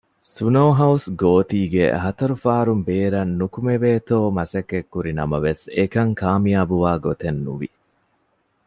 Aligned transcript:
ސުނޯހައުސް 0.35 1.07
ގޯތީގެ 1.21 1.85
ހަތަރު 2.03 2.35
ފާރުން 2.43 2.83
ބޭރަށް 2.87 3.33
ނުކުމެވޭތޯ 3.39 4.17
މަސައްކަތްކުރި 4.37 5.11
ނަމަވެސް 5.19 5.63
އެކަން 5.77 6.13
ކާމިޔާބުވާ 6.21 6.91
ގޮތެއް 7.05 7.39
ނުވި 7.45 7.69